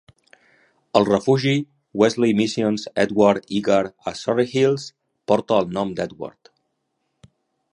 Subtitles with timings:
[0.99, 1.51] El refugi
[2.03, 4.87] Wesley Mission's Edward Eagar a Surry Hills
[5.33, 6.51] porta el nom d'Edward.